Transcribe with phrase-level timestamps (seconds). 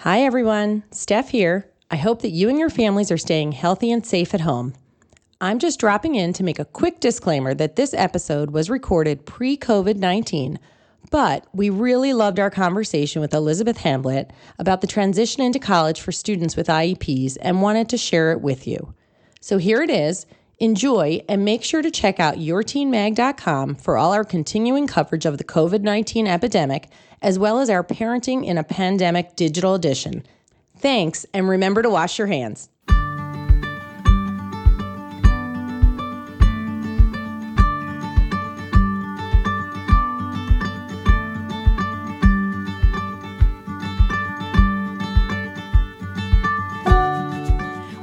[0.00, 0.84] Hi, everyone.
[0.90, 1.70] Steph here.
[1.90, 4.74] I hope that you and your families are staying healthy and safe at home.
[5.40, 9.56] I'm just dropping in to make a quick disclaimer that this episode was recorded pre
[9.56, 10.58] COVID 19,
[11.10, 16.12] but we really loved our conversation with Elizabeth Hamblet about the transition into college for
[16.12, 18.94] students with IEPs and wanted to share it with you.
[19.40, 20.26] So here it is.
[20.58, 25.44] Enjoy and make sure to check out yourteenmag.com for all our continuing coverage of the
[25.44, 26.88] COVID 19 epidemic,
[27.22, 30.24] as well as our Parenting in a Pandemic digital edition.
[30.78, 32.68] Thanks, and remember to wash your hands.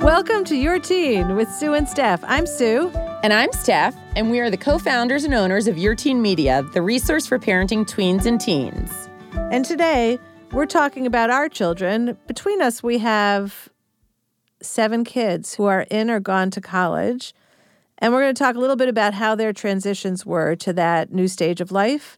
[0.04, 2.24] Welcome to Your Teen with Sue and Steph.
[2.26, 2.92] I'm Sue.
[3.24, 6.62] And I'm Steph, and we are the co founders and owners of Your Teen Media,
[6.74, 9.03] the resource for parenting tweens and teens.
[9.54, 10.18] And today
[10.52, 12.18] we're talking about our children.
[12.26, 13.70] Between us, we have
[14.64, 17.36] seven kids who are in or gone to college.
[18.00, 21.14] And we're going to talk a little bit about how their transitions were to that
[21.14, 22.18] new stage of life.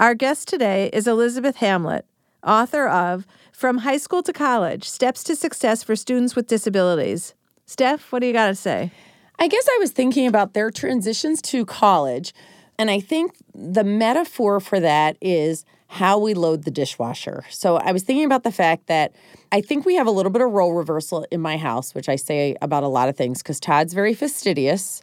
[0.00, 2.06] Our guest today is Elizabeth Hamblet,
[2.42, 7.34] author of From High School to College Steps to Success for Students with Disabilities.
[7.66, 8.90] Steph, what do you got to say?
[9.38, 12.34] I guess I was thinking about their transitions to college.
[12.78, 17.44] And I think the metaphor for that is how we load the dishwasher.
[17.50, 19.14] So I was thinking about the fact that
[19.52, 22.16] I think we have a little bit of role reversal in my house, which I
[22.16, 25.02] say about a lot of things because Todd's very fastidious.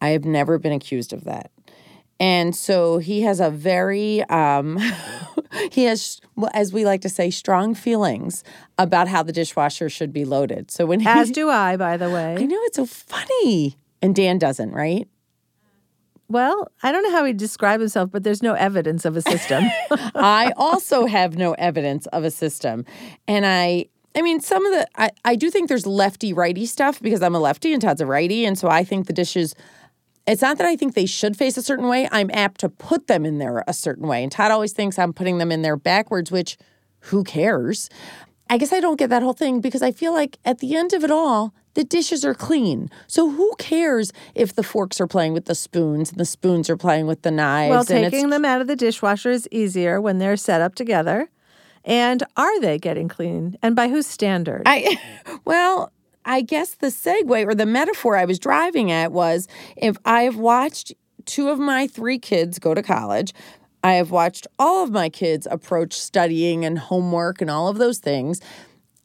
[0.00, 1.50] I have never been accused of that.
[2.20, 4.78] And so he has a very, um,
[5.72, 6.20] he has,
[6.52, 8.42] as we like to say, strong feelings
[8.76, 10.70] about how the dishwasher should be loaded.
[10.70, 12.36] So when he, As do I, by the way.
[12.38, 15.08] I know it's so funny, and Dan doesn't, right?
[16.28, 19.64] Well, I don't know how he described himself, but there's no evidence of a system.
[20.14, 22.84] I also have no evidence of a system.
[23.26, 27.00] And I I mean, some of the I, I do think there's lefty righty stuff
[27.00, 28.44] because I'm a lefty and Todd's a righty.
[28.44, 29.54] And so I think the dishes
[30.26, 32.06] it's not that I think they should face a certain way.
[32.12, 34.22] I'm apt to put them in there a certain way.
[34.22, 36.58] And Todd always thinks I'm putting them in there backwards, which
[37.00, 37.88] who cares?
[38.50, 40.92] I guess I don't get that whole thing because I feel like at the end
[40.92, 42.90] of it all, the dishes are clean.
[43.06, 46.76] So who cares if the forks are playing with the spoons and the spoons are
[46.76, 47.70] playing with the knives?
[47.70, 50.74] well, and it's- taking them out of the dishwasher is easier when they're set up
[50.74, 51.30] together.
[51.84, 53.56] And are they getting clean?
[53.62, 54.62] And by whose standard?
[54.66, 54.98] I
[55.44, 55.92] well,
[56.24, 60.36] I guess the segue or the metaphor I was driving at was if I have
[60.36, 60.92] watched
[61.24, 63.32] two of my three kids go to college,
[63.82, 67.98] I have watched all of my kids approach studying and homework and all of those
[67.98, 68.40] things.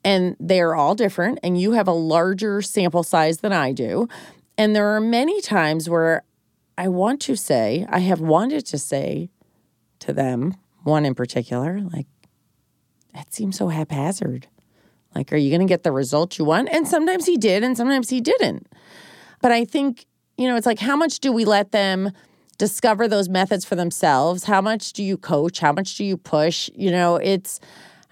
[0.04, 4.10] And they're all different, and you have a larger sample size than I do.
[4.58, 6.24] And there are many times where
[6.78, 9.30] I want to say, I have wanted to say
[10.00, 12.08] to them, one in particular, like,
[13.14, 14.48] that seems so haphazard.
[15.16, 16.68] Like, are you going to get the result you want?
[16.70, 18.68] And sometimes he did, and sometimes he didn't.
[19.42, 20.06] But I think,
[20.38, 22.12] you know, it's like, how much do we let them
[22.58, 24.44] discover those methods for themselves?
[24.46, 25.60] How much do you coach?
[25.60, 26.70] How much do you push?
[26.76, 27.60] You know, it's,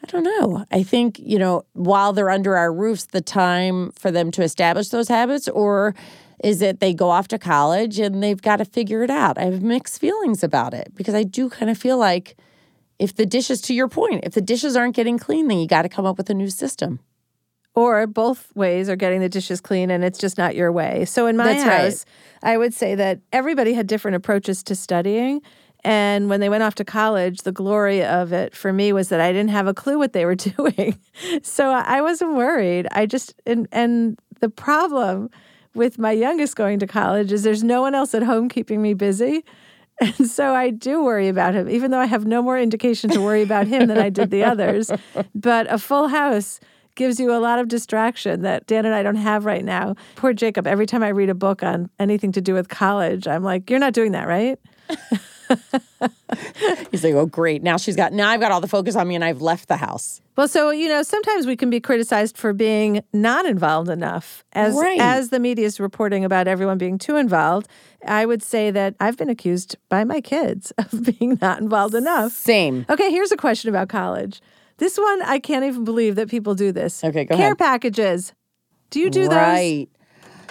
[0.03, 0.65] I don't know.
[0.71, 4.89] I think, you know, while they're under our roofs, the time for them to establish
[4.89, 5.93] those habits, or
[6.43, 9.37] is it they go off to college and they've got to figure it out?
[9.37, 12.35] I have mixed feelings about it because I do kind of feel like,
[12.97, 15.83] if the dishes, to your point, if the dishes aren't getting clean, then you got
[15.83, 16.99] to come up with a new system.
[17.73, 21.05] or both ways are getting the dishes clean and it's just not your way.
[21.05, 21.83] So in my That's right.
[21.83, 22.05] house,
[22.43, 25.41] I would say that everybody had different approaches to studying.
[25.83, 29.19] And when they went off to college, the glory of it for me was that
[29.19, 30.99] I didn't have a clue what they were doing.
[31.41, 32.87] so I wasn't worried.
[32.91, 35.29] I just, and, and the problem
[35.73, 38.93] with my youngest going to college is there's no one else at home keeping me
[38.93, 39.43] busy.
[40.17, 43.21] And so I do worry about him, even though I have no more indication to
[43.21, 44.89] worry about him than I did the others.
[45.35, 46.59] But a full house
[46.95, 49.95] gives you a lot of distraction that Dan and I don't have right now.
[50.15, 53.43] Poor Jacob, every time I read a book on anything to do with college, I'm
[53.43, 54.57] like, you're not doing that, right?
[56.91, 57.61] He's like, oh, great.
[57.63, 59.77] Now she's got, now I've got all the focus on me and I've left the
[59.77, 60.21] house.
[60.37, 64.75] Well, so you know, sometimes we can be criticized for being not involved enough, as
[64.75, 64.99] Right.
[64.99, 67.67] as the media is reporting about everyone being too involved.
[68.07, 72.31] I would say that I've been accused by my kids of being not involved enough.
[72.31, 72.85] Same.
[72.89, 74.41] Okay, here's a question about college.
[74.77, 77.03] This one, I can't even believe that people do this.
[77.03, 77.57] Okay, go Care ahead.
[77.59, 78.33] packages.
[78.89, 79.35] Do you do those?
[79.37, 79.87] Right.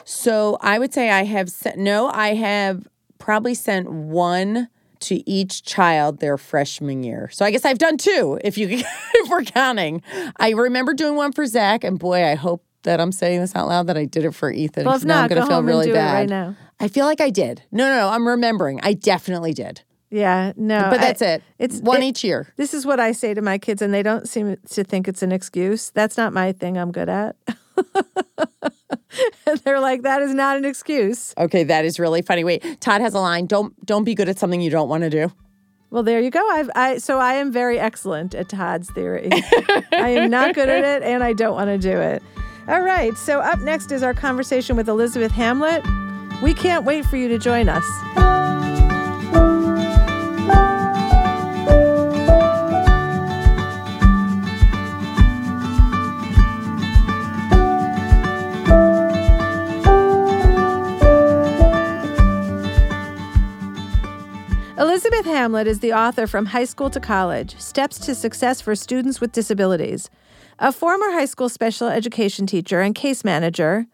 [0.04, 2.86] So I would say I have sent, no, I have
[3.18, 4.68] probably sent one
[5.00, 7.28] to each child their freshman year.
[7.32, 8.68] So I guess I've done two if you
[9.14, 10.02] if we're counting.
[10.36, 13.68] I remember doing one for Zach, and boy, I hope that I'm saying this out
[13.68, 14.84] loud that I did it for Ethan.
[14.86, 16.14] Well, if now not, I'm gonna go feel really bad.
[16.14, 16.56] right now.
[16.78, 17.62] I feel like I did.
[17.70, 18.08] No, no, no.
[18.08, 18.80] I'm remembering.
[18.82, 19.82] I definitely did.
[20.12, 20.88] Yeah, no.
[20.90, 21.42] But that's I- it.
[21.58, 22.52] It's one it- each year.
[22.56, 25.22] This is what I say to my kids, and they don't seem to think it's
[25.22, 25.90] an excuse.
[25.90, 27.36] That's not my thing I'm good at.
[29.46, 31.34] and they're like, that is not an excuse.
[31.36, 32.44] Okay, that is really funny.
[32.44, 33.46] Wait, Todd has a line.
[33.46, 35.32] Don't don't be good at something you don't want to do.
[35.90, 36.46] Well, there you go.
[36.50, 39.28] I've, I so I am very excellent at Todd's theory.
[39.92, 42.22] I am not good at it, and I don't want to do it.
[42.68, 43.16] All right.
[43.16, 45.84] So up next is our conversation with Elizabeth Hamblet.
[46.42, 48.49] We can't wait for you to join us.
[65.02, 69.18] Elizabeth Hamblet is the author from High School to College Steps to Success for Students
[69.18, 70.10] with Disabilities.
[70.58, 73.86] A former high school special education teacher and case manager,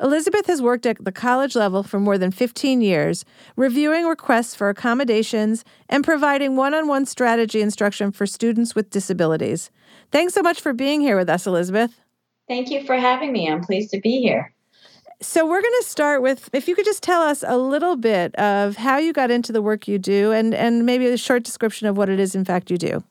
[0.00, 3.24] Elizabeth has worked at the college level for more than 15 years,
[3.56, 9.72] reviewing requests for accommodations and providing one on one strategy instruction for students with disabilities.
[10.12, 11.98] Thanks so much for being here with us, Elizabeth.
[12.46, 13.50] Thank you for having me.
[13.50, 14.53] I'm pleased to be here.
[15.20, 18.34] So, we're going to start with if you could just tell us a little bit
[18.36, 21.86] of how you got into the work you do and, and maybe a short description
[21.86, 23.02] of what it is, in fact, you do.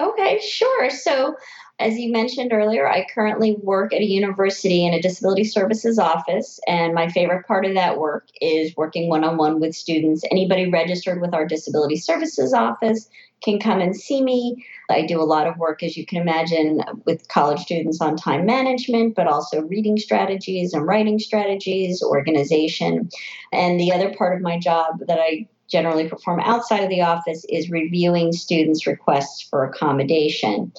[0.00, 0.90] Okay, sure.
[0.90, 1.36] So,
[1.78, 6.60] as you mentioned earlier, I currently work at a university in a disability services office,
[6.66, 10.24] and my favorite part of that work is working one on one with students.
[10.30, 13.08] Anybody registered with our disability services office
[13.42, 14.64] can come and see me.
[14.90, 18.46] I do a lot of work, as you can imagine, with college students on time
[18.46, 23.08] management, but also reading strategies and writing strategies, organization.
[23.52, 27.46] And the other part of my job that I generally perform outside of the office
[27.48, 30.72] is reviewing students' requests for accommodation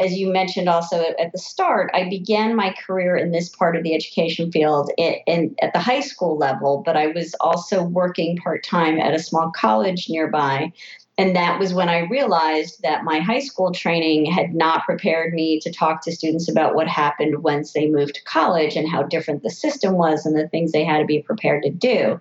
[0.00, 3.82] as you mentioned also at, the start, I began my career in this part of
[3.82, 8.36] the education field in, in, at the high school level, but I was also working
[8.36, 10.72] part time at a small college nearby.
[11.16, 15.60] And that was when I realized that my high school training had not prepared me
[15.60, 19.44] to talk to students about what happened once they moved to college and how different
[19.44, 22.18] the system was and the things they had to be prepared to do.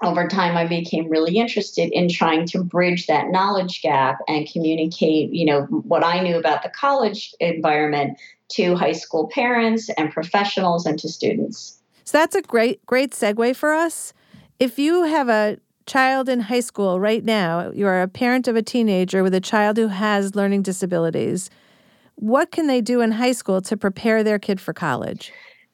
[0.00, 5.32] Over time, I became really interested in trying to bridge that knowledge gap and communicate,
[5.32, 8.16] you know, what I knew about the college environment
[8.50, 11.80] to high school parents and professionals and to students.
[12.04, 14.12] So that's a great, great segue for us.
[14.60, 18.56] If you have a child in high school right now, you are a parent of
[18.56, 21.48] a teenager with a child who has learning disabilities,
[22.16, 25.32] what can they do in high school to prepare their kid for college?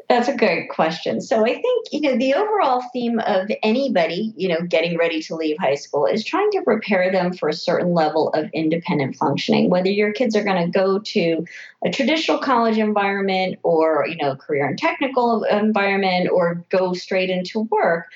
[0.09, 1.23] That's a good question.
[1.23, 5.35] So I think, you know, the overall theme of anybody, you know, getting ready to
[5.35, 9.71] leave high school is trying to prepare them for a certain level of independent functioning.
[9.71, 11.47] Whether your kids are going to go to
[11.83, 17.61] a traditional college environment or, you know, career and technical environment or go straight into
[17.71, 18.09] work,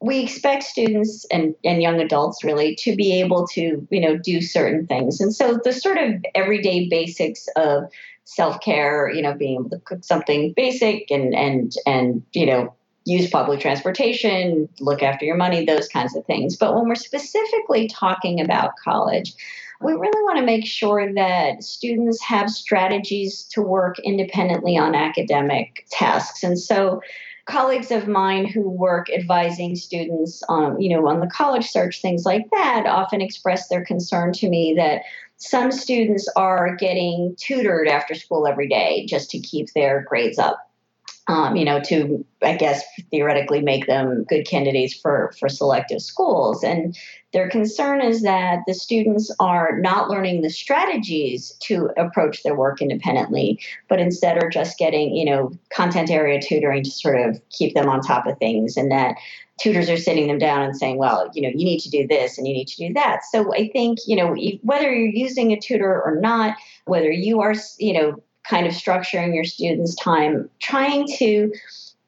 [0.00, 4.40] we expect students and, and young adults really to be able to you know do
[4.40, 5.20] certain things.
[5.20, 7.84] And so the sort of everyday basics of
[8.24, 13.30] self-care you know being able to cook something basic and and and you know use
[13.30, 16.56] public transportation look after your money those kinds of things.
[16.56, 19.34] But when we're specifically talking about college
[19.80, 25.86] we really want to make sure that students have strategies to work independently on academic
[25.90, 26.42] tasks.
[26.42, 27.02] And so
[27.46, 32.24] colleagues of mine who work advising students um, you know on the college search things
[32.24, 35.02] like that often express their concern to me that
[35.38, 40.65] some students are getting tutored after school every day just to keep their grades up
[41.28, 46.62] um, you know, to I guess theoretically make them good candidates for for selective schools.
[46.62, 46.96] And
[47.32, 52.80] their concern is that the students are not learning the strategies to approach their work
[52.80, 57.74] independently, but instead are just getting you know content area tutoring to sort of keep
[57.74, 59.16] them on top of things, and that
[59.58, 62.36] tutors are sitting them down and saying, well, you know, you need to do this
[62.36, 63.24] and you need to do that.
[63.24, 67.54] So I think, you know, whether you're using a tutor or not, whether you are,
[67.78, 71.52] you know, kind of structuring your students' time, trying to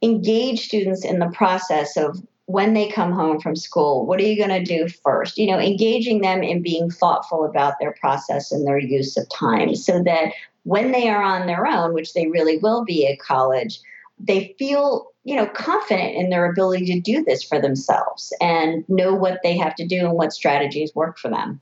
[0.02, 4.36] engage students in the process of when they come home from school, what are you
[4.36, 5.36] going to do first?
[5.36, 9.74] You know, engaging them in being thoughtful about their process and their use of time
[9.74, 13.80] so that when they are on their own, which they really will be at college,
[14.18, 19.14] they feel you know confident in their ability to do this for themselves and know
[19.14, 21.60] what they have to do and what strategies work for them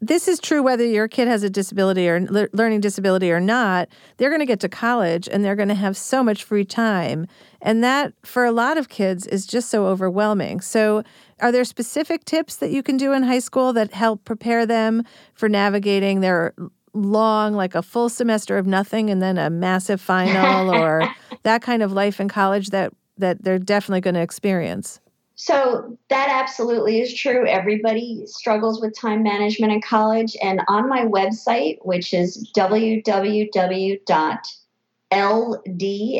[0.00, 3.88] this is true whether your kid has a disability or le- learning disability or not.
[4.16, 7.26] They're going to get to college and they're going to have so much free time.
[7.60, 10.62] And that, for a lot of kids, is just so overwhelming.
[10.62, 11.02] So,
[11.40, 15.04] are there specific tips that you can do in high school that help prepare them
[15.34, 16.54] for navigating their
[16.94, 21.08] long, like a full semester of nothing and then a massive final or
[21.42, 25.00] that kind of life in college that, that they're definitely going to experience?
[25.42, 27.46] So that absolutely is true.
[27.46, 30.36] Everybody struggles with time management in college.
[30.42, 34.02] And on my website, which is www.ld,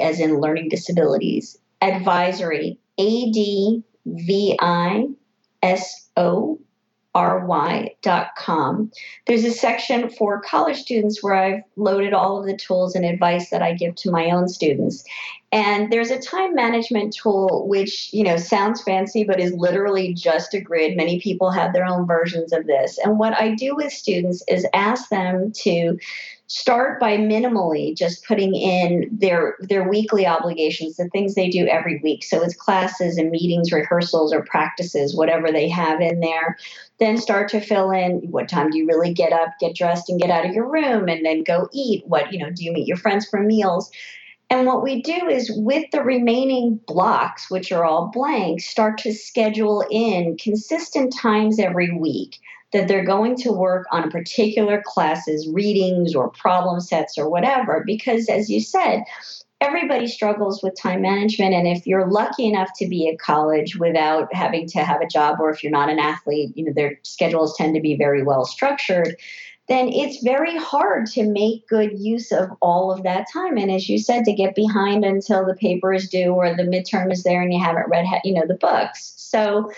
[0.01, 5.09] as in learning disabilities, advisory, A D V I
[5.63, 6.59] S O
[7.15, 8.93] ry.com.
[9.27, 13.51] There's a section for college students where I've loaded all of the tools and advice
[13.51, 15.05] that I give to my own students.
[15.53, 20.55] And there's a time management tool which, you know, sounds fancy but is literally just
[20.55, 20.97] a grid.
[20.97, 22.99] Many people have their own versions of this.
[22.99, 25.99] And what I do with students is ask them to
[26.53, 32.01] start by minimally just putting in their their weekly obligations the things they do every
[32.03, 32.25] week.
[32.25, 36.59] So it's classes and meetings rehearsals or practices whatever they have in there
[36.99, 40.21] then start to fill in what time do you really get up get dressed and
[40.21, 42.89] get out of your room and then go eat what you know do you meet
[42.89, 43.89] your friends for meals?
[44.53, 49.15] And what we do is with the remaining blocks which are all blank start to
[49.15, 52.41] schedule in consistent times every week
[52.73, 57.83] that they're going to work on particular classes, readings, or problem sets, or whatever.
[57.85, 59.03] Because, as you said,
[59.61, 61.55] everybody struggles with time management.
[61.55, 65.39] And if you're lucky enough to be at college without having to have a job,
[65.41, 68.45] or if you're not an athlete, you know, their schedules tend to be very well
[68.45, 69.17] structured.
[69.69, 73.57] Then it's very hard to make good use of all of that time.
[73.57, 77.13] And as you said, to get behind until the paper is due or the midterm
[77.13, 79.13] is there and you haven't read, you know, the books.
[79.17, 79.71] So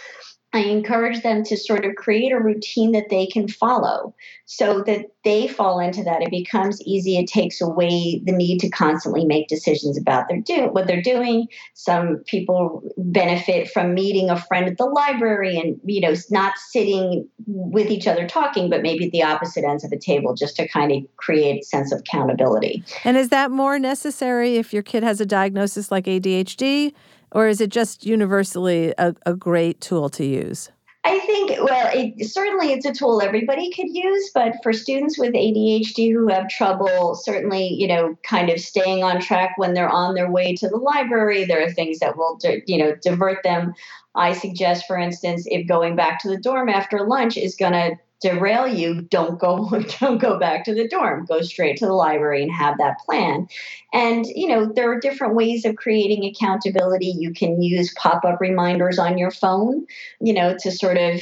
[0.54, 5.06] I encourage them to sort of create a routine that they can follow so that
[5.24, 6.20] they fall into that.
[6.20, 7.16] It becomes easy.
[7.16, 11.46] It takes away the need to constantly make decisions about their do what they're doing.
[11.72, 17.26] Some people benefit from meeting a friend at the library and, you know, not sitting
[17.46, 20.68] with each other talking, but maybe at the opposite ends of the table just to
[20.68, 22.84] kind of create a sense of accountability.
[23.04, 26.92] And is that more necessary if your kid has a diagnosis like ADHD?
[27.32, 30.70] Or is it just universally a, a great tool to use?
[31.04, 35.32] I think, well, it, certainly it's a tool everybody could use, but for students with
[35.32, 40.14] ADHD who have trouble, certainly, you know, kind of staying on track when they're on
[40.14, 43.74] their way to the library, there are things that will, you know, divert them.
[44.14, 47.96] I suggest, for instance, if going back to the dorm after lunch is going to
[48.22, 49.68] derail you, don't go
[50.00, 51.26] don't go back to the dorm.
[51.26, 53.48] Go straight to the library and have that plan.
[53.92, 57.14] And you know, there are different ways of creating accountability.
[57.18, 59.86] You can use pop-up reminders on your phone,
[60.20, 61.20] you know, to sort of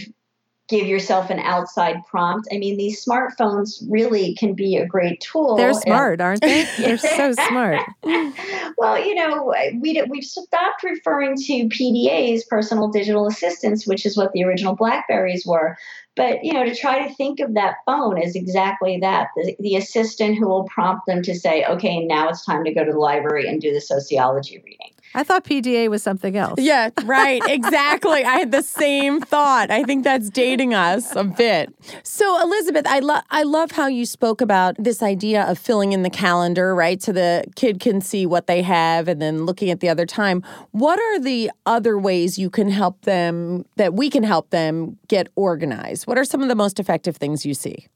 [0.71, 2.49] give yourself an outside prompt.
[2.53, 5.57] I mean, these smartphones really can be a great tool.
[5.57, 6.65] They're smart, aren't they?
[6.79, 7.81] They're so smart.
[8.79, 14.33] well, you know, we we've stopped referring to PDAs, personal digital assistants, which is what
[14.33, 15.77] the original Blackberries were.
[16.15, 19.77] But you know, to try to think of that phone as exactly that, the, the
[19.77, 22.99] assistant who will prompt them to say, "Okay, now it's time to go to the
[22.99, 26.61] library and do the sociology reading." I thought PDA was something else.
[26.61, 27.43] Yeah, right.
[27.47, 28.25] Exactly.
[28.25, 29.71] I had the same thought.
[29.71, 31.75] I think that's dating us a bit.
[32.05, 36.03] So, Elizabeth, I love I love how you spoke about this idea of filling in
[36.03, 37.03] the calendar, right?
[37.03, 40.45] So the kid can see what they have and then looking at the other time.
[40.71, 45.29] What are the other ways you can help them that we can help them get
[45.35, 46.07] organized?
[46.07, 47.89] What are some of the most effective things you see?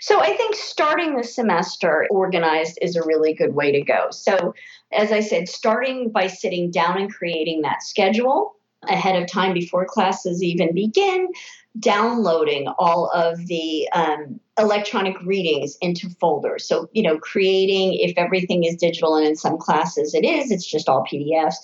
[0.00, 4.08] So I think starting the semester organized is a really good way to go.
[4.10, 4.54] So
[4.96, 8.54] as I said, starting by sitting down and creating that schedule
[8.88, 11.28] ahead of time before classes even begin,
[11.78, 16.66] downloading all of the um, electronic readings into folders.
[16.66, 20.66] So, you know, creating, if everything is digital and in some classes it is, it's
[20.66, 21.56] just all PDFs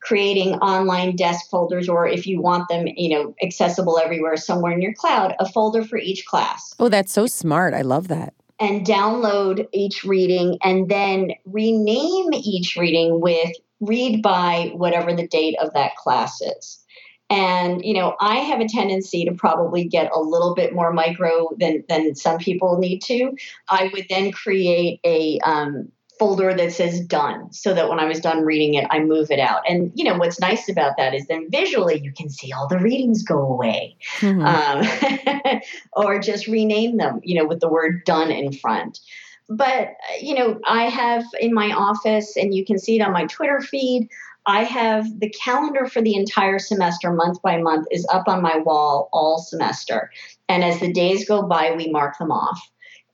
[0.00, 4.80] creating online desk folders or if you want them you know accessible everywhere somewhere in
[4.80, 6.74] your cloud a folder for each class.
[6.80, 7.74] Oh that's so smart.
[7.74, 13.50] I love that and download each reading and then rename each reading with
[13.80, 16.84] read by whatever the date of that class is.
[17.30, 21.48] And you know i have a tendency to probably get a little bit more micro
[21.58, 23.32] than than some people need to.
[23.68, 28.20] I would then create a um, folder that says done so that when I was
[28.20, 29.62] done reading it, I move it out.
[29.66, 32.78] And, you know, what's nice about that is then visually you can see all the
[32.78, 34.44] readings go away mm-hmm.
[34.44, 35.60] um,
[35.94, 39.00] or just rename them, you know, with the word done in front.
[39.48, 43.24] But, you know, I have in my office, and you can see it on my
[43.24, 44.10] Twitter feed,
[44.46, 48.58] I have the calendar for the entire semester, month by month, is up on my
[48.58, 50.10] wall all semester.
[50.50, 52.60] And as the days go by, we mark them off.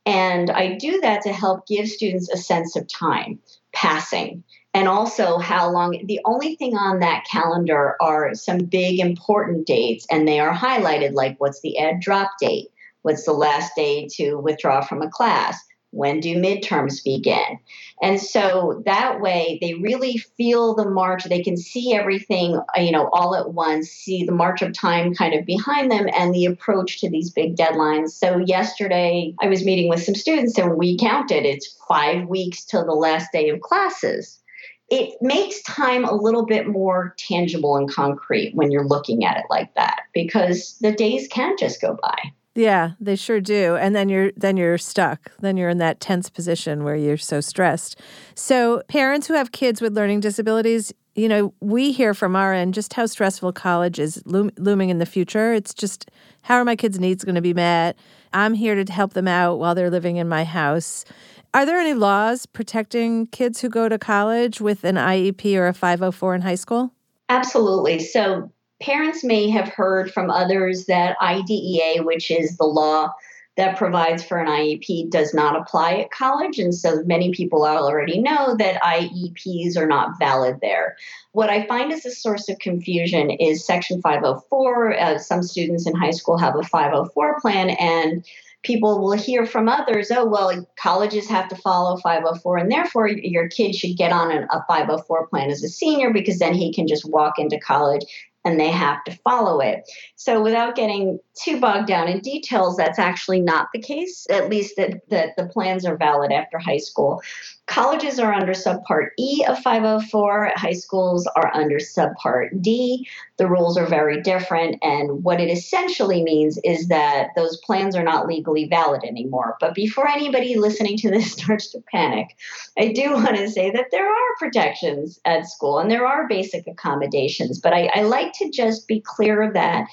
[0.07, 3.41] And I do that to help give students a sense of time
[3.75, 6.01] passing and also how long.
[6.07, 11.15] The only thing on that calendar are some big important dates, and they are highlighted
[11.15, 12.69] like what's the ed drop date,
[13.03, 15.59] what's the last day to withdraw from a class,
[15.97, 17.59] when do midterms begin?
[18.03, 21.25] And so that way they really feel the march.
[21.25, 25.15] They can see everything, uh, you know, all at once, see the march of time
[25.15, 28.11] kind of behind them and the approach to these big deadlines.
[28.11, 32.85] So yesterday I was meeting with some students and we counted it's five weeks till
[32.85, 34.41] the last day of classes
[34.89, 39.47] it makes time a little bit more tangible and concrete when you're looking at it
[39.51, 42.33] like that because the days can just go by.
[42.57, 43.77] Yeah, they sure do.
[43.77, 45.31] And then you're then you're stuck.
[45.41, 48.01] Then you're in that tense position where you're so stressed.
[48.35, 52.73] So, parents who have kids with learning disabilities, you know, we hear from our end
[52.73, 55.53] just how stressful college is loom- looming in the future.
[55.53, 56.11] It's just
[56.43, 57.99] how are my kids' needs going to be met?
[58.33, 61.05] I'm here to help them out while they're living in my house.
[61.53, 65.75] Are there any laws protecting kids who go to college with an IEP or a
[65.75, 66.93] 504 in high school?
[67.29, 67.99] Absolutely.
[67.99, 73.13] So, parents may have heard from others that IDEA, which is the law
[73.57, 76.59] that provides for an IEP, does not apply at college.
[76.59, 80.97] And so many people already know that IEPs are not valid there.
[81.33, 84.99] What I find is a source of confusion is Section 504.
[84.99, 88.27] Uh, some students in high school have a 504 plan, and
[88.63, 93.49] people will hear from others, oh, well, colleges have to follow 504, and therefore your
[93.49, 97.09] kid should get on a 504 plan as a senior because then he can just
[97.09, 98.05] walk into college
[98.47, 99.83] and they have to follow it.
[100.15, 104.75] So, without getting too bogged down in details, that's actually not the case, at least
[104.77, 107.23] that, that the plans are valid after high school.
[107.67, 113.09] Colleges are under subpart E of 504, high schools are under subpart D.
[113.39, 118.05] The rules are very different, and what it essentially means is that those plans are
[118.05, 119.57] not legally valid anymore.
[119.61, 122.37] But before anybody listening to this starts to panic,
[122.79, 126.67] I do want to say that there are protections at school and there are basic
[126.69, 129.87] accommodations, but I, I like to just be clear of that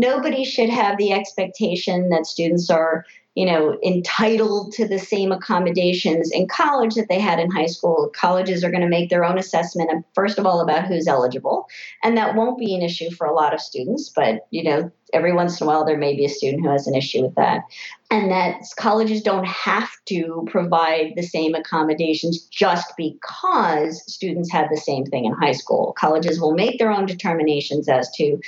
[0.00, 3.04] nobody should have the expectation that students are
[3.36, 8.10] you know, entitled to the same accommodations in college that they had in high school.
[8.14, 11.66] Colleges are going to make their own assessment, uh, first of all, about who's eligible.
[12.02, 15.32] And that won't be an issue for a lot of students, but, you know, every
[15.32, 17.62] once in a while there may be a student who has an issue with that.
[18.10, 24.76] And that colleges don't have to provide the same accommodations just because students had the
[24.76, 25.94] same thing in high school.
[25.96, 28.40] Colleges will make their own determinations as to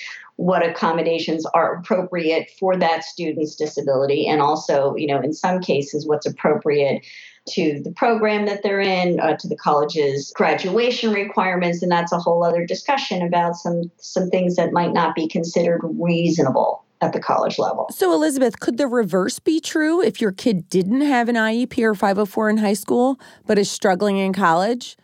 [0.42, 6.04] what accommodations are appropriate for that student's disability and also you know in some cases
[6.04, 7.06] what's appropriate
[7.46, 12.18] to the program that they're in uh, to the college's graduation requirements and that's a
[12.18, 17.20] whole other discussion about some some things that might not be considered reasonable at the
[17.20, 17.88] college level.
[17.90, 21.96] So, Elizabeth, could the reverse be true if your kid didn't have an IEP or
[21.96, 24.96] 504 in high school, but is struggling in college?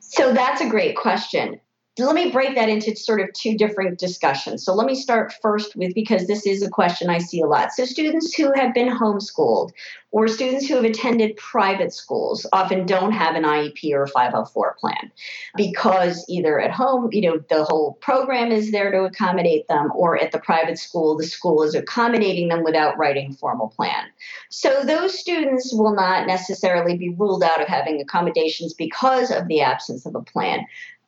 [0.00, 1.60] So, that's a great question
[2.04, 4.64] let me break that into sort of two different discussions.
[4.64, 7.72] So let me start first with because this is a question I see a lot.
[7.72, 9.70] So students who have been homeschooled
[10.10, 14.76] or students who have attended private schools often don't have an IEP or a 504
[14.78, 15.10] plan
[15.56, 20.18] because either at home, you know, the whole program is there to accommodate them or
[20.18, 24.04] at the private school, the school is accommodating them without writing a formal plan.
[24.50, 29.62] So those students will not necessarily be ruled out of having accommodations because of the
[29.62, 30.66] absence of a plan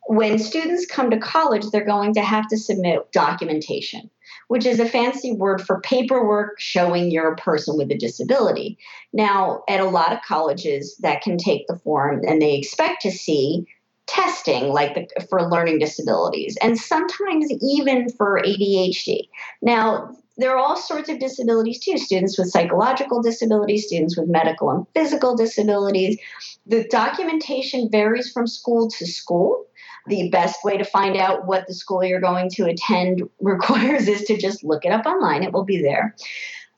[0.08, 4.08] when students come to college, they're going to have to submit documentation,
[4.48, 8.78] which is a fancy word for paperwork showing you're a person with a disability.
[9.12, 13.10] Now, at a lot of colleges, that can take the form and they expect to
[13.10, 13.66] see
[14.06, 19.28] testing like the, for learning disabilities and sometimes even for ADHD.
[19.60, 24.70] Now, there are all sorts of disabilities too students with psychological disabilities, students with medical
[24.70, 26.16] and physical disabilities.
[26.64, 29.66] The documentation varies from school to school
[30.08, 34.24] the best way to find out what the school you're going to attend requires is
[34.24, 35.42] to just look it up online.
[35.42, 36.14] It will be there.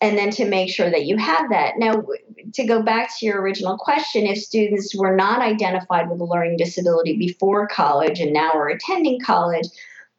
[0.03, 1.75] And then to make sure that you have that.
[1.77, 2.03] Now,
[2.55, 6.57] to go back to your original question, if students were not identified with a learning
[6.57, 9.67] disability before college and now are attending college,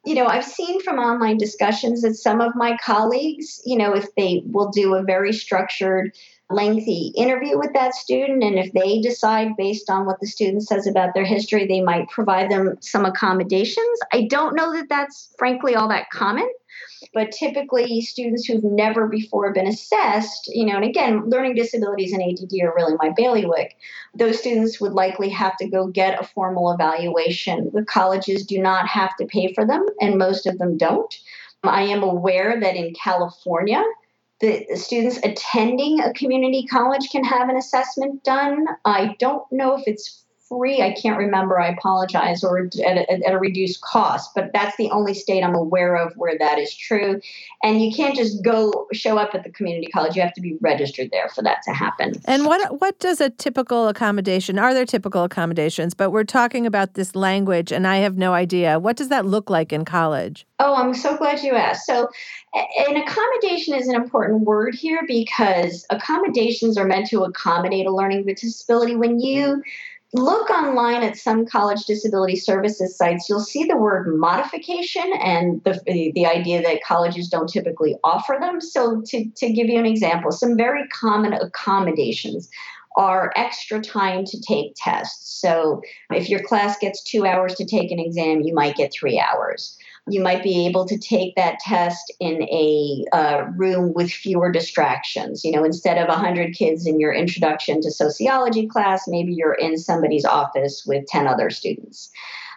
[0.04, 4.14] you know, I've seen from online discussions that some of my colleagues, you know, if
[4.14, 6.12] they will do a very structured
[6.54, 8.42] lengthy interview with that student.
[8.42, 12.08] And if they decide, based on what the student says about their history, they might
[12.08, 13.98] provide them some accommodations.
[14.12, 16.48] I don't know that that's frankly all that common.
[17.14, 22.22] But typically, students who've never before been assessed, you know, and again, learning disabilities and
[22.22, 23.76] ADD are really my bailiwick.
[24.14, 27.70] Those students would likely have to go get a formal evaluation.
[27.74, 31.14] The colleges do not have to pay for them, and most of them don't.
[31.64, 33.82] I am aware that in California,
[34.42, 38.66] the students attending a community college can have an assessment done.
[38.84, 40.24] I don't know if it's
[40.56, 40.82] free.
[40.82, 41.60] I can't remember.
[41.60, 44.34] I apologize, or at a, at a reduced cost.
[44.34, 47.20] But that's the only state I'm aware of where that is true.
[47.62, 50.16] And you can't just go show up at the community college.
[50.16, 52.14] You have to be registered there for that to happen.
[52.26, 54.58] And what what does a typical accommodation?
[54.58, 55.94] Are there typical accommodations?
[55.94, 58.78] But we're talking about this language, and I have no idea.
[58.78, 60.46] What does that look like in college?
[60.58, 61.86] Oh, I'm so glad you asked.
[61.86, 62.08] So,
[62.54, 68.26] an accommodation is an important word here because accommodations are meant to accommodate a learning
[68.26, 68.94] disability.
[68.94, 69.62] When you
[70.14, 76.12] look online at some college disability services sites, you'll see the word modification and the,
[76.14, 78.60] the idea that colleges don't typically offer them.
[78.60, 82.48] So, to, to give you an example, some very common accommodations
[82.96, 85.40] are extra time to take tests.
[85.40, 89.18] So, if your class gets two hours to take an exam, you might get three
[89.18, 94.50] hours you might be able to take that test in a uh, room with fewer
[94.50, 95.44] distractions.
[95.44, 99.78] You know, instead of 100 kids in your introduction to sociology class, maybe you're in
[99.78, 102.10] somebody's office with 10 other students.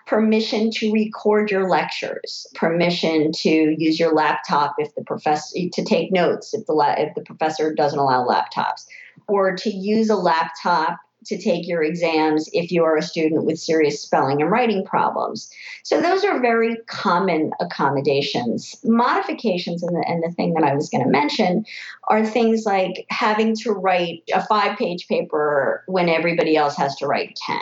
[0.08, 6.12] Permission to record your lectures, permission to use your laptop if the professor to take
[6.12, 8.86] notes if the if the professor doesn't allow laptops,
[9.27, 13.59] or to use a laptop to take your exams if you are a student with
[13.59, 15.51] serious spelling and writing problems.
[15.83, 18.75] So those are very common accommodations.
[18.83, 21.65] Modifications, and the, and the thing that I was going to mention,
[22.09, 27.07] are things like having to write a five page paper when everybody else has to
[27.07, 27.57] write 10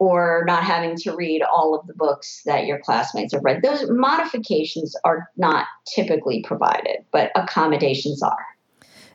[0.00, 3.62] or not having to read all of the books that your classmates have read.
[3.62, 8.46] Those modifications are not typically provided, but accommodations are.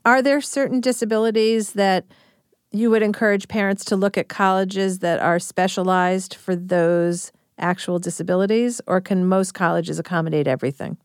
[0.05, 2.05] Are there certain disabilities that
[2.77, 8.81] you would encourage parents to look at colleges that are specialized for those actual disabilities,
[8.87, 10.97] or can most colleges accommodate everything?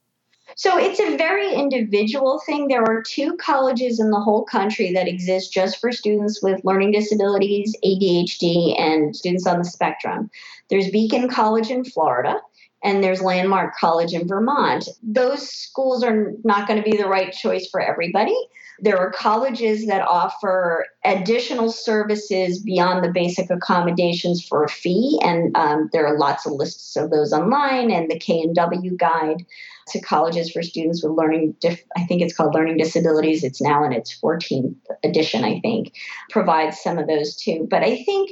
[0.57, 2.69] So it's a very individual thing.
[2.69, 6.93] There are two colleges in the whole country that exist just for students with learning
[6.93, 10.29] disabilities, ADHD, and students on the spectrum.
[10.69, 12.41] There's Beacon College in Florida,
[12.83, 14.89] and there's Landmark College in Vermont.
[15.03, 18.37] Those schools are not going to be the right choice for everybody.
[18.83, 25.57] There are colleges that offer additional services beyond the basic accommodations for a fee, and
[25.57, 27.91] um, there are lots of lists of those online.
[27.91, 29.45] And the K and W guide
[29.89, 33.45] to colleges for students with learning, dif- I think it's called Learning Disabilities.
[33.45, 35.95] It's now in its 14th edition, I think,
[36.31, 37.67] provides some of those too.
[37.69, 38.31] But I think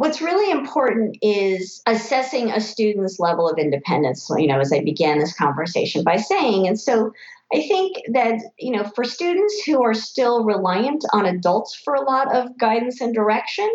[0.00, 5.18] what's really important is assessing a student's level of independence you know as i began
[5.18, 6.66] this conversation by saying.
[6.66, 7.12] And so
[7.52, 12.02] I think that, you know, for students who are still reliant on adults for a
[12.02, 13.68] lot of guidance and direction,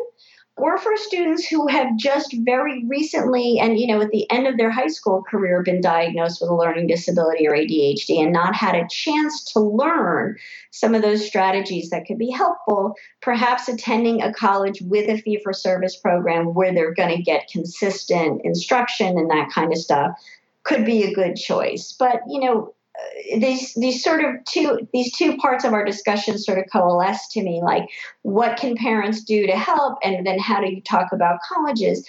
[0.58, 4.58] or for students who have just very recently and you know at the end of
[4.58, 8.76] their high school career been diagnosed with a learning disability or ADHD and not had
[8.76, 10.38] a chance to learn
[10.72, 15.40] some of those strategies that could be helpful perhaps attending a college with a fee
[15.44, 20.12] for service program where they're going to get consistent instruction and that kind of stuff
[20.64, 21.96] could be a good choice.
[21.98, 26.38] But you know Uh, these these sort of two these two parts of our discussion
[26.38, 27.90] sort of coalesce to me like
[28.22, 29.98] what can parents do to help?
[30.04, 32.08] And then how do you talk about colleges?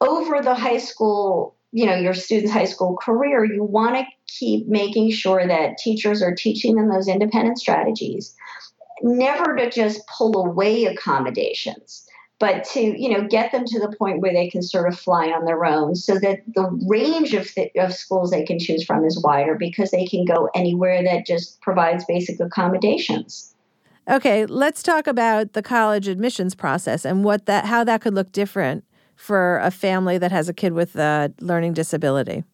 [0.00, 4.66] Over the high school you know your students high school career you want to keep
[4.66, 8.34] making sure that teachers are teaching them those independent strategies.
[9.02, 12.07] Never to just pull away accommodations
[12.38, 15.28] but to you know get them to the point where they can sort of fly
[15.28, 19.04] on their own so that the range of, th- of schools they can choose from
[19.04, 23.54] is wider because they can go anywhere that just provides basic accommodations.
[24.08, 28.32] Okay let's talk about the college admissions process and what that how that could look
[28.32, 28.84] different
[29.16, 32.44] for a family that has a kid with a learning disability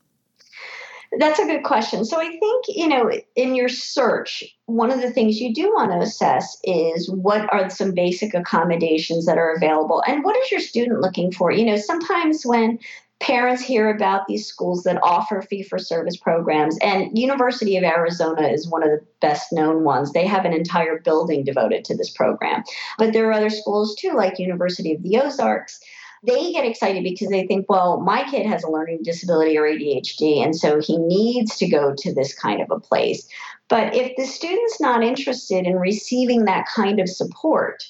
[1.18, 2.05] that's a good question.
[2.05, 5.92] So I think, you know, in your search, one of the things you do want
[5.92, 10.61] to assess is what are some basic accommodations that are available and what is your
[10.61, 11.50] student looking for?
[11.50, 12.79] You know, sometimes when
[13.20, 18.48] parents hear about these schools that offer fee for service programs and University of Arizona
[18.48, 20.12] is one of the best known ones.
[20.12, 22.64] They have an entire building devoted to this program.
[22.98, 25.81] But there are other schools too like University of the Ozarks
[26.27, 30.43] they get excited because they think, well, my kid has a learning disability or ADHD,
[30.43, 33.29] and so he needs to go to this kind of a place.
[33.69, 37.83] But if the student's not interested in receiving that kind of support,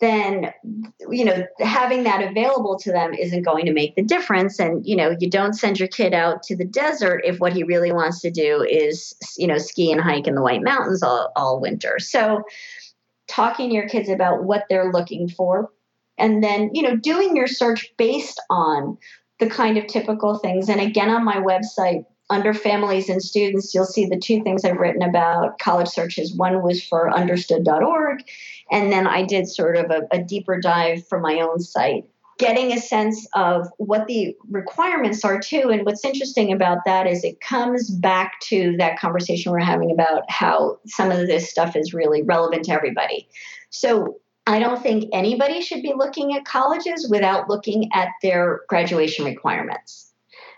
[0.00, 0.52] then
[1.10, 4.96] you know having that available to them isn't going to make the difference and you
[4.96, 8.20] know you don't send your kid out to the desert if what he really wants
[8.20, 11.98] to do is you know ski and hike in the white mountains all, all winter
[11.98, 12.42] so
[13.28, 15.70] talking to your kids about what they're looking for
[16.20, 18.96] and then you know doing your search based on
[19.38, 23.84] the kind of typical things and again on my website under families and students you'll
[23.84, 28.22] see the two things i've written about college searches one was for understood.org
[28.70, 32.04] and then i did sort of a, a deeper dive from my own site
[32.40, 35.68] getting a sense of what the requirements are too.
[35.70, 40.22] And what's interesting about that is it comes back to that conversation we're having about
[40.30, 43.28] how some of this stuff is really relevant to everybody.
[43.68, 49.24] So I don't think anybody should be looking at colleges without looking at their graduation
[49.24, 50.12] requirements.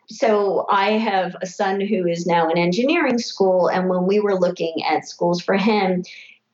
[0.08, 4.38] So I have a son who is now in engineering school, and when we were
[4.38, 6.04] looking at schools for him,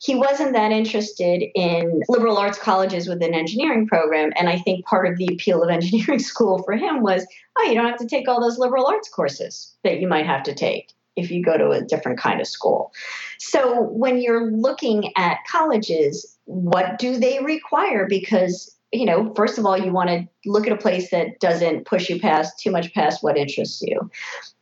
[0.01, 4.33] he wasn't that interested in liberal arts colleges with an engineering program.
[4.37, 7.27] And I think part of the appeal of engineering school for him was,
[7.59, 10.45] oh, you don't have to take all those liberal arts courses that you might have
[10.45, 12.93] to take if you go to a different kind of school.
[13.39, 18.07] So when you're looking at colleges, what do they require?
[18.09, 21.85] Because you know, first of all, you want to look at a place that doesn't
[21.85, 24.11] push you past too much past what interests you.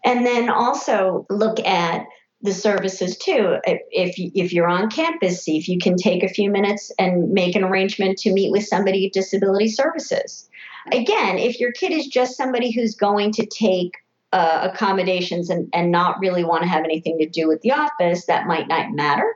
[0.04, 2.06] And then also look at
[2.42, 3.58] the services too.
[3.64, 7.54] If if you're on campus, see if you can take a few minutes and make
[7.54, 10.48] an arrangement to meet with somebody at Disability Services.
[10.92, 13.92] Again, if your kid is just somebody who's going to take
[14.32, 18.26] uh, accommodations and, and not really want to have anything to do with the office,
[18.26, 19.34] that might not matter.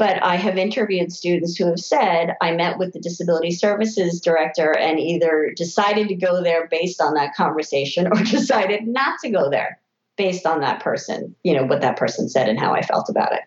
[0.00, 4.74] But I have interviewed students who have said, I met with the disability services director
[4.74, 9.50] and either decided to go there based on that conversation or decided not to go
[9.50, 9.78] there
[10.16, 13.34] based on that person, you know, what that person said and how I felt about
[13.34, 13.42] it.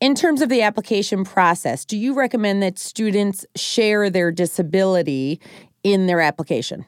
[0.00, 5.40] In terms of the application process, do you recommend that students share their disability
[5.84, 6.84] in their application?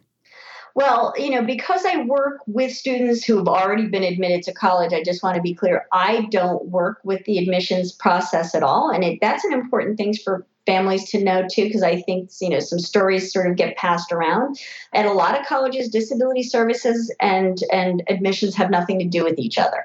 [0.75, 4.93] Well, you know, because I work with students who have already been admitted to college,
[4.93, 8.91] I just want to be clear I don't work with the admissions process at all.
[8.91, 12.49] And it, that's an important thing for families to know too because i think you
[12.49, 14.59] know some stories sort of get passed around
[14.95, 19.39] at a lot of colleges disability services and and admissions have nothing to do with
[19.39, 19.85] each other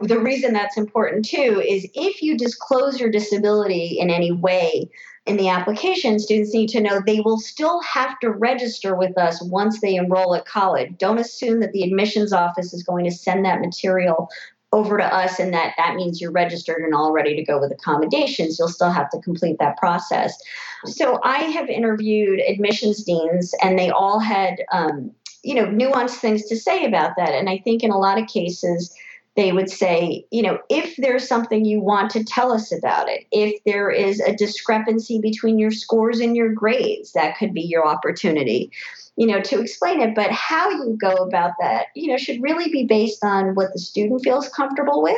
[0.00, 4.88] the reason that's important too is if you disclose your disability in any way
[5.26, 9.42] in the application, students need to know they will still have to register with us
[9.42, 10.92] once they enroll at college.
[10.98, 14.28] Don't assume that the admissions office is going to send that material
[14.74, 17.72] over to us and that that means you're registered and all ready to go with
[17.72, 18.58] accommodations.
[18.58, 20.36] You'll still have to complete that process.
[20.84, 25.12] So i have interviewed admissions deans and they all had um,
[25.44, 27.30] you know nuanced things to say about that.
[27.30, 28.92] And i think in a lot of cases
[29.36, 33.26] they would say, you know, if there's something you want to tell us about it,
[33.32, 37.86] if there is a discrepancy between your scores and your grades, that could be your
[37.86, 38.70] opportunity
[39.16, 40.14] you know, to explain it.
[40.14, 43.78] But how you go about that, you know, should really be based on what the
[43.78, 45.16] student feels comfortable with.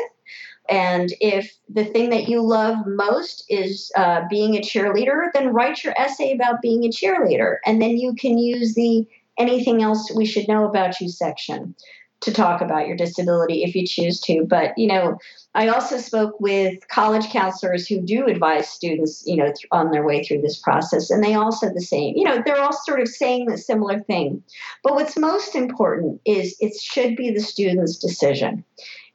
[0.69, 5.85] And if the thing that you love most is uh, being a cheerleader, then write
[5.85, 7.57] your essay about being a cheerleader.
[7.65, 9.07] And then you can use the
[9.39, 11.75] anything else we should know about you section
[12.23, 14.45] to talk about your disability if you choose to.
[14.49, 15.19] But, you know,
[15.55, 20.23] I also spoke with college counselors who do advise students, you know, on their way
[20.23, 22.15] through this process, and they all said the same.
[22.17, 24.43] You know, they're all sort of saying the similar thing.
[24.83, 28.65] But what's most important is it should be the student's decision.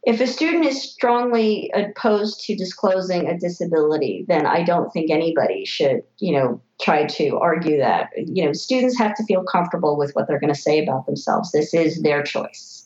[0.03, 5.63] If a student is strongly opposed to disclosing a disability, then I don't think anybody
[5.63, 8.09] should, you know, try to argue that.
[8.17, 11.51] You know, students have to feel comfortable with what they're going to say about themselves.
[11.51, 12.80] This is their choice.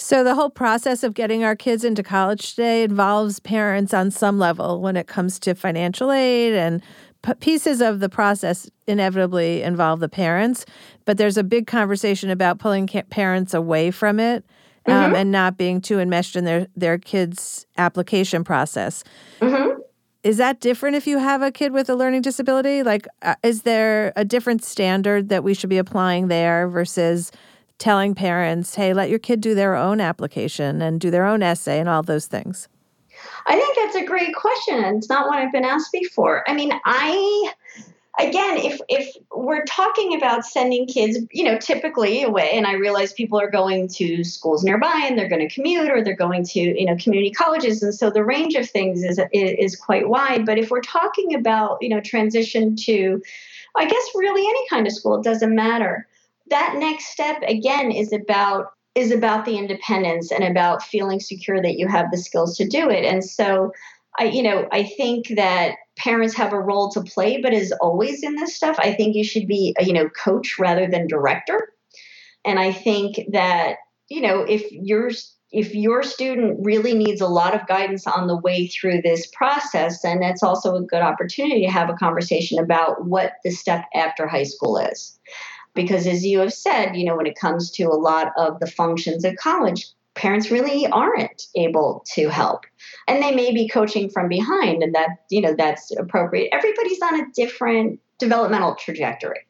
[0.00, 4.38] So, the whole process of getting our kids into college today involves parents on some
[4.38, 6.82] level when it comes to financial aid, and
[7.20, 10.64] p- pieces of the process inevitably involve the parents.
[11.04, 14.42] But there's a big conversation about pulling ca- parents away from it
[14.86, 15.16] um, mm-hmm.
[15.16, 19.04] and not being too enmeshed in their, their kids' application process.
[19.42, 19.80] Mm-hmm.
[20.22, 22.82] Is that different if you have a kid with a learning disability?
[22.82, 27.30] Like, uh, is there a different standard that we should be applying there versus?
[27.80, 31.80] Telling parents, hey, let your kid do their own application and do their own essay
[31.80, 32.68] and all those things?
[33.46, 34.84] I think that's a great question.
[34.96, 36.44] It's not one I've been asked before.
[36.48, 37.52] I mean, I
[38.18, 43.12] again, if if we're talking about sending kids, you know, typically away, and I realize
[43.12, 46.60] people are going to schools nearby and they're going to commute or they're going to,
[46.60, 50.46] you know, community colleges, and so the range of things is is quite wide.
[50.46, 53.22] But if we're talking about, you know, transition to,
[53.76, 56.06] I guess really any kind of school, it doesn't matter
[56.50, 61.78] that next step again is about is about the independence and about feeling secure that
[61.78, 63.04] you have the skills to do it.
[63.04, 63.72] And so
[64.18, 68.22] I you know, I think that parents have a role to play, but as always
[68.22, 71.72] in this stuff, I think you should be a, you know, coach rather than director.
[72.44, 73.76] And I think that,
[74.08, 75.10] you know, if you're
[75.52, 80.02] if your student really needs a lot of guidance on the way through this process,
[80.02, 84.28] then that's also a good opportunity to have a conversation about what the step after
[84.28, 85.18] high school is.
[85.74, 88.66] Because as you have said, you know, when it comes to a lot of the
[88.66, 92.64] functions of college, parents really aren't able to help.
[93.06, 96.50] And they may be coaching from behind, and that, you know, that's appropriate.
[96.52, 99.40] Everybody's on a different developmental trajectory.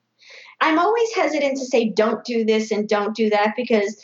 [0.61, 4.03] I'm always hesitant to say don't do this and don't do that because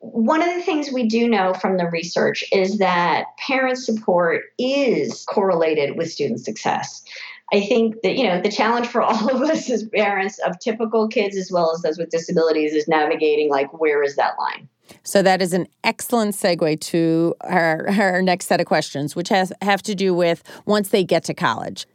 [0.00, 5.24] one of the things we do know from the research is that parent support is
[5.28, 7.02] correlated with student success.
[7.52, 11.08] I think that, you know, the challenge for all of us as parents of typical
[11.08, 14.68] kids as well as those with disabilities is navigating like where is that line?
[15.02, 19.52] So that is an excellent segue to our, our next set of questions, which has
[19.62, 21.86] have to do with once they get to college.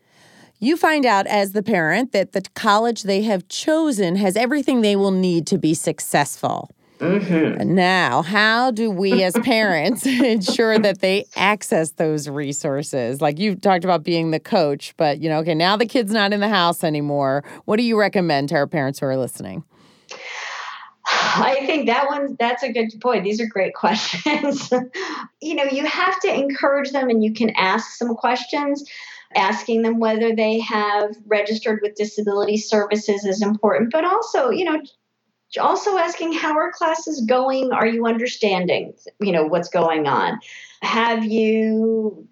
[0.60, 4.96] You find out as the parent that the college they have chosen has everything they
[4.96, 6.70] will need to be successful.
[7.00, 7.76] Mm-hmm.
[7.76, 13.22] Now, how do we as parents ensure that they access those resources?
[13.22, 16.32] Like you talked about being the coach, but you know, okay, now the kid's not
[16.32, 17.44] in the house anymore.
[17.66, 19.64] What do you recommend to our parents who are listening?
[21.08, 23.24] I think that one that's a good point.
[23.24, 24.72] These are great questions.
[25.42, 28.84] you know, you have to encourage them and you can ask some questions.
[29.36, 34.80] Asking them whether they have registered with disability services is important, but also, you know,
[35.60, 37.72] also asking how are classes going?
[37.72, 40.40] Are you understanding you know what's going on?
[40.82, 42.28] Have you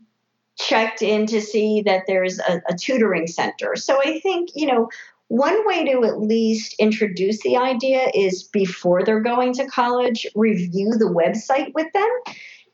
[0.57, 3.75] checked in to see that there's a, a, tutoring center?
[3.75, 4.89] So i think you know
[5.29, 10.91] one way to at least introduce the idea is before they're going to college review
[10.91, 12.09] the website with them.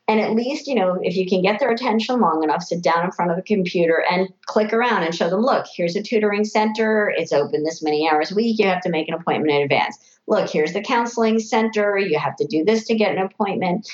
[0.08, 3.04] And at least you know if you can get their attention long enough sit down
[3.04, 6.44] in front of the computer and click around and show them look here's a tutoring
[6.44, 7.14] center.
[7.16, 8.58] It's open this many hours a week.
[8.58, 11.98] You have to make an appointment in advance look, here's the counseling center.
[11.98, 13.90] You have to do this to get an appointment.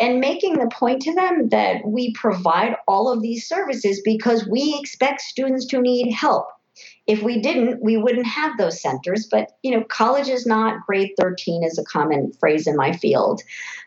[0.00, 4.76] And making the point to them that we provide all of these services because we
[4.80, 6.46] expect students to need help.
[7.06, 9.26] If we didn't, we wouldn't have those centers.
[9.26, 13.42] But, you know, college is not grade 13 is a common phrase in my field.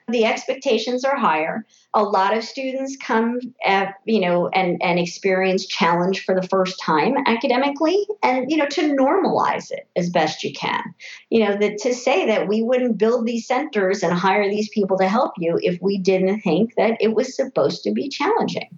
[0.07, 1.65] The expectations are higher
[1.97, 6.79] a lot of students come at, you know and and experience challenge for the first
[6.79, 10.81] time academically and you know to normalize it as best you can
[11.29, 14.97] you know that to say that we wouldn't build these centers and hire these people
[14.97, 18.69] to help you if we didn't think that it was supposed to be challenging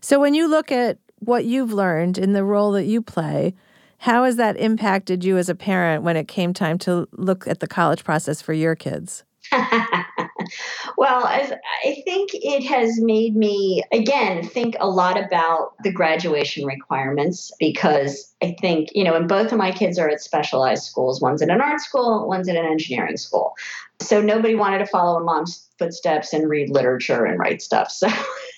[0.00, 3.54] so when you look at what you've learned in the role that you play
[3.98, 7.60] how has that impacted you as a parent when it came time to look at
[7.60, 9.24] the college process for your kids
[10.96, 11.52] well, as
[11.84, 18.32] I think it has made me, again, think a lot about the graduation requirements because
[18.42, 21.20] I think, you know, and both of my kids are at specialized schools.
[21.20, 23.54] One's at an art school, one's at an engineering school.
[24.00, 27.90] So nobody wanted to follow a mom's footsteps and read literature and write stuff.
[28.00, 28.08] So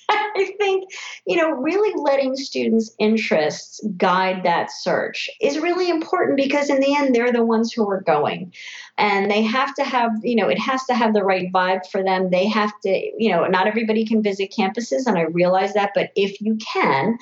[0.08, 0.90] I think,
[1.26, 6.94] you know, really letting students' interests guide that search is really important because in the
[6.94, 8.52] end, they're the ones who are going.
[8.98, 12.02] And they have to have, you know, it has to have the right vibe for
[12.02, 12.30] them.
[12.30, 16.10] They have to, you know, not everybody can visit campuses, and I realize that, but
[16.16, 17.18] if you can,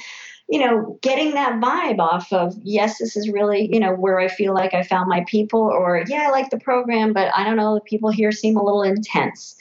[0.48, 4.26] you know, getting that vibe off of, yes, this is really, you know, where I
[4.26, 7.56] feel like I found my people, or yeah, I like the program, but I don't
[7.56, 9.54] know, the people here seem a little intense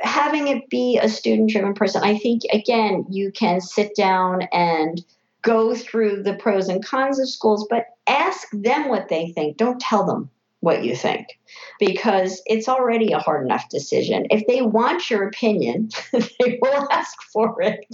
[0.00, 5.04] having it be a student driven person, I think, again, you can sit down and
[5.42, 9.56] go through the pros and cons of schools, but ask them what they think.
[9.56, 10.30] Don't tell them
[10.60, 11.38] what you think
[11.78, 14.26] because it's already a hard enough decision.
[14.30, 17.84] If they want your opinion, they will ask for it.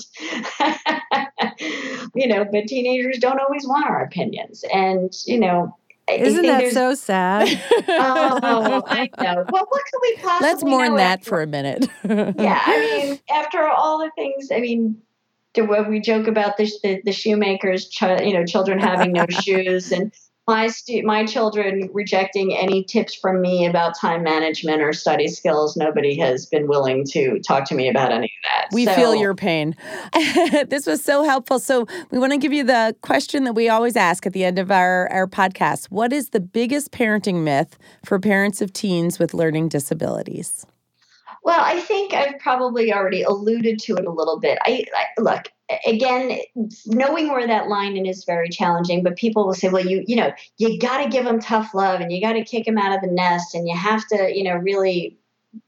[2.14, 4.64] you know, but teenagers don't always want our opinions.
[4.72, 5.76] And, you know,
[6.18, 7.48] isn't that so sad?
[7.88, 9.44] oh, I know.
[9.50, 10.48] Well, what could we possibly?
[10.48, 11.88] Let's mourn that for a minute.
[12.04, 15.00] yeah, I mean, after all the things, I mean,
[15.56, 19.92] when we joke about the the, the shoemakers, ch- you know, children having no shoes,
[19.92, 20.12] and
[20.48, 25.76] my stu- my children rejecting any tips from me about time management or study skills.
[25.76, 28.68] Nobody has been willing to talk to me about any of that.
[28.72, 28.94] We so.
[28.94, 29.76] feel your pain.
[30.68, 31.58] this was so helpful.
[31.58, 34.58] So we want to give you the question that we always ask at the end
[34.58, 35.86] of our, our podcast.
[35.86, 40.66] What is the biggest parenting myth for parents of teens with learning disabilities?
[41.42, 44.58] Well, I think I've probably already alluded to it a little bit.
[44.62, 45.44] I, I look
[45.86, 46.38] again,
[46.86, 49.02] knowing where that line in is very challenging.
[49.02, 52.00] But people will say, "Well, you you know, you got to give them tough love,
[52.00, 54.44] and you got to kick them out of the nest, and you have to you
[54.44, 55.18] know really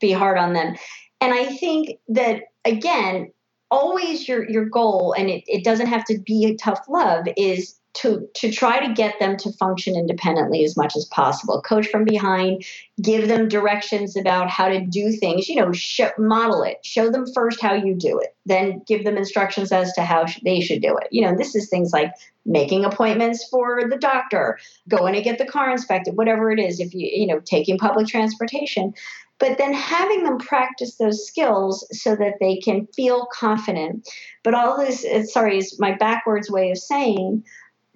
[0.01, 0.77] be hard on them."
[1.21, 3.33] And I think that again,
[3.71, 8.29] always your your goal, and it, it doesn't have to be tough love, is to
[8.35, 11.61] to try to get them to function independently as much as possible.
[11.61, 12.65] Coach from behind
[13.01, 15.73] give them directions about how to do things you know
[16.19, 20.03] model it show them first how you do it then give them instructions as to
[20.03, 21.09] how sh- they should do it.
[21.11, 22.13] You know this is things like
[22.45, 26.95] making appointments for the doctor going to get the car inspected whatever it is if
[26.95, 28.95] you you know taking public transportation.
[29.39, 34.09] But then having them practice those skills so that they can feel confident.
[34.45, 37.45] But all this uh, sorry is my backwards way of saying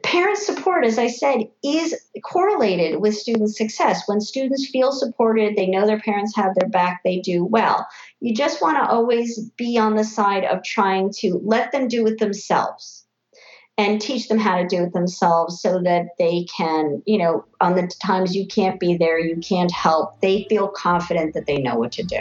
[0.07, 4.05] parent support, as I said, is correlated with student success.
[4.07, 7.85] When students feel supported, they know their parents have their back, they do well.
[8.21, 12.07] You just want to always be on the side of trying to let them do
[12.07, 13.05] it themselves
[13.79, 17.75] and teach them how to do it themselves so that they can, you know, on
[17.75, 21.77] the times you can't be there, you can't help, they feel confident that they know
[21.77, 22.21] what to do.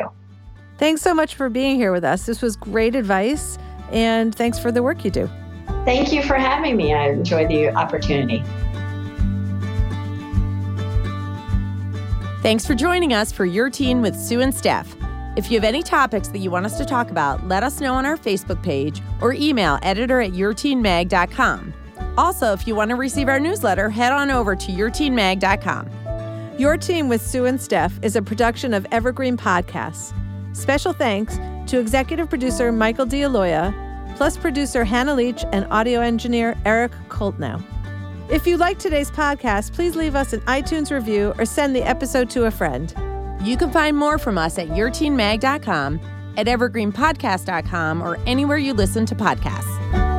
[0.80, 2.26] Thanks so much for being here with us.
[2.26, 3.60] This was great advice,
[3.92, 5.30] and thanks for the work you do.
[5.86, 6.94] Thank you for having me.
[6.94, 8.44] I enjoyed the opportunity.
[12.42, 14.96] Thanks for joining us for Your Teen with Sue and Steph.
[15.36, 17.94] If you have any topics that you want us to talk about, let us know
[17.96, 21.74] on our Facebook page or email editor at yourteenmag.com.
[22.18, 25.90] Also, if you want to receive our newsletter, head on over to yourteenmag.com.
[26.58, 30.14] Your Teen with Sue and Steph is a production of Evergreen Podcasts.
[30.56, 31.38] Special thanks
[31.70, 33.85] to executive producer Michael DeAloia,
[34.16, 37.62] plus producer Hannah Leach and audio engineer Eric Koltnow.
[38.30, 42.30] If you like today's podcast, please leave us an iTunes review or send the episode
[42.32, 42.94] to a friend.
[43.44, 46.00] You can find more from us at yourteenmag.com,
[46.38, 50.15] at evergreenpodcast.com, or anywhere you listen to podcasts.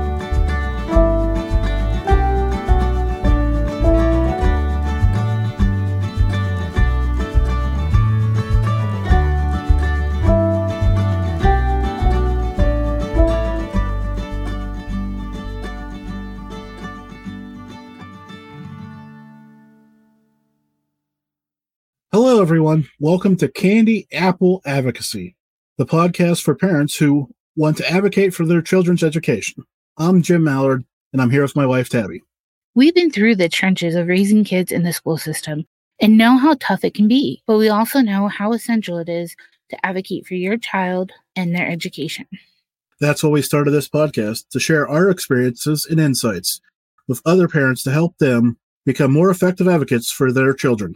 [22.37, 22.87] Hello, everyone.
[23.01, 25.34] Welcome to Candy Apple Advocacy,
[25.78, 29.64] the podcast for parents who want to advocate for their children's education.
[29.97, 30.84] I'm Jim Mallard,
[31.14, 32.20] and I'm here with my wife, Tabby.
[32.74, 35.64] We've been through the trenches of raising kids in the school system
[35.99, 39.34] and know how tough it can be, but we also know how essential it is
[39.70, 42.26] to advocate for your child and their education.
[43.01, 46.61] That's why we started this podcast to share our experiences and insights
[47.09, 50.93] with other parents to help them become more effective advocates for their children.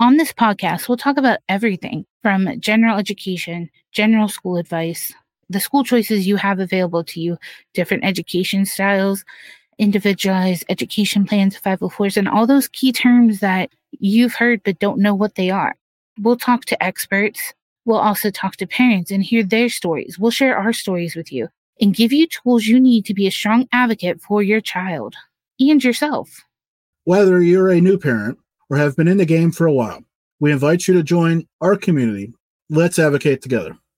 [0.00, 5.12] On this podcast, we'll talk about everything from general education, general school advice,
[5.48, 7.38] the school choices you have available to you,
[7.74, 9.24] different education styles,
[9.78, 15.14] individualized education plans, 504s, and all those key terms that you've heard but don't know
[15.14, 15.76] what they are.
[16.18, 17.54] We'll talk to experts.
[17.84, 20.18] We'll also talk to parents and hear their stories.
[20.18, 21.48] We'll share our stories with you
[21.80, 25.14] and give you tools you need to be a strong advocate for your child
[25.60, 26.40] and yourself.
[27.04, 28.38] Whether you're a new parent
[28.70, 30.02] or have been in the game for a while,
[30.40, 32.32] we invite you to join our community.
[32.70, 33.76] Let's advocate together.